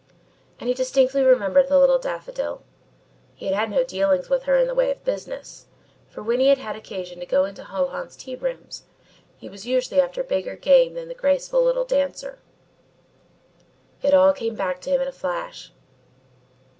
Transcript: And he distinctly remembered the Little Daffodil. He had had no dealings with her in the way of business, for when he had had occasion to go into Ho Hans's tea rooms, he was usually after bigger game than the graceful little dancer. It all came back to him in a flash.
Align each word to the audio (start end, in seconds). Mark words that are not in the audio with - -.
And 0.59 0.67
he 0.67 0.73
distinctly 0.73 1.21
remembered 1.21 1.67
the 1.67 1.77
Little 1.77 1.99
Daffodil. 1.99 2.63
He 3.35 3.45
had 3.45 3.53
had 3.53 3.69
no 3.69 3.83
dealings 3.83 4.31
with 4.31 4.45
her 4.45 4.57
in 4.57 4.65
the 4.65 4.73
way 4.73 4.89
of 4.89 5.03
business, 5.03 5.67
for 6.09 6.23
when 6.23 6.39
he 6.39 6.47
had 6.47 6.57
had 6.57 6.75
occasion 6.75 7.19
to 7.19 7.25
go 7.27 7.45
into 7.45 7.63
Ho 7.65 7.85
Hans's 7.89 8.15
tea 8.17 8.35
rooms, 8.35 8.81
he 9.37 9.47
was 9.47 9.67
usually 9.67 10.01
after 10.01 10.23
bigger 10.23 10.55
game 10.55 10.95
than 10.95 11.07
the 11.07 11.13
graceful 11.13 11.61
little 11.63 11.85
dancer. 11.85 12.39
It 14.01 14.15
all 14.15 14.33
came 14.33 14.55
back 14.55 14.81
to 14.81 14.89
him 14.89 15.01
in 15.01 15.07
a 15.07 15.11
flash. 15.11 15.71